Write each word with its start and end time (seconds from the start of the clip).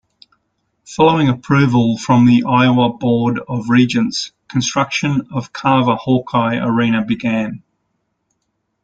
Following 0.85 1.29
approval 1.29 1.95
from 1.95 2.25
the 2.25 2.45
Iowa 2.49 2.91
Board 2.91 3.39
of 3.47 3.69
Regents, 3.69 4.31
construction 4.49 5.27
of 5.31 5.53
Carver-Hawkeye 5.53 6.55
Arena 6.55 7.05
began. 7.05 7.61